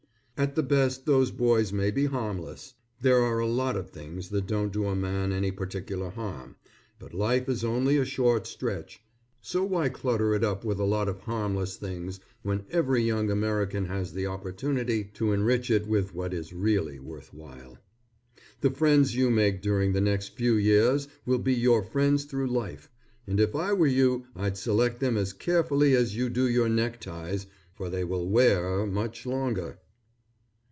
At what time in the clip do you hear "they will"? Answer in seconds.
27.91-28.27